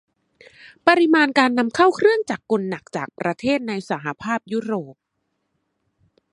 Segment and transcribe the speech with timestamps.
[0.87, 4.95] ปริมาณการนำเข้าเครื่องจักรกลหนักจากประเทศในสหภาพยุโรป